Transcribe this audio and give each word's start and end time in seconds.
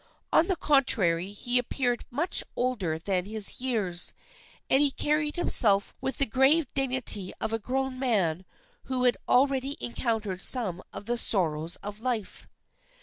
On 0.33 0.47
the 0.47 0.55
contrary 0.55 1.31
he 1.31 1.59
appeared 1.59 2.05
much 2.09 2.43
older 2.55 2.97
than 2.97 3.25
his 3.25 3.61
years, 3.61 4.15
and 4.67 4.81
he 4.81 4.89
carried 4.89 5.35
himself 5.35 5.93
with 6.01 6.17
the 6.17 6.25
grave 6.25 6.65
dignity 6.73 7.33
of 7.39 7.53
a 7.53 7.59
grown 7.59 7.99
man 7.99 8.43
who 8.85 9.03
had 9.03 9.15
al 9.29 9.45
ready 9.45 9.77
encountered 9.79 10.41
some 10.41 10.81
of 10.91 11.05
the 11.05 11.19
sorrows 11.19 11.75
of 11.83 11.99
life. 12.01 12.47